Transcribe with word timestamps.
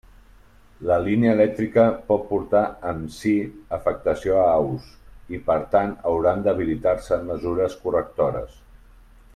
La 0.91 0.95
línia 1.07 1.33
elèctrica 1.37 1.83
pot 2.07 2.23
portar 2.29 2.61
amb 2.93 3.13
si 3.17 3.33
afectació 3.79 4.39
a 4.45 4.47
aus, 4.55 4.89
i 5.35 5.41
per 5.51 5.59
tant 5.77 5.93
hauran 6.13 6.43
d'habilitar-se 6.49 7.21
mesures 7.31 7.77
correctores. 7.87 8.59